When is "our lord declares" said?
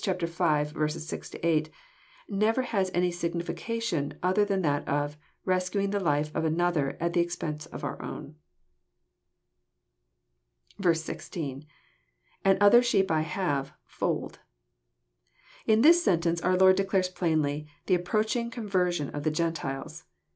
16.41-17.07